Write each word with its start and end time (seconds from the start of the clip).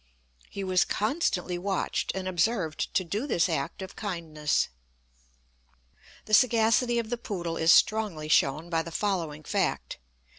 He 0.49 0.63
was 0.63 0.83
constantly 0.83 1.59
watched, 1.59 2.11
and 2.15 2.27
observed 2.27 2.91
to 2.95 3.03
do 3.03 3.27
this 3.27 3.47
act 3.47 3.83
of 3.83 3.95
kindness. 3.95 4.69
The 6.25 6.33
sagacity 6.33 6.97
of 6.97 7.11
the 7.11 7.17
poodle 7.19 7.55
is 7.55 7.71
strongly 7.71 8.27
shown 8.27 8.71
by 8.71 8.81
the 8.81 8.89
following 8.89 9.43
fact. 9.43 9.99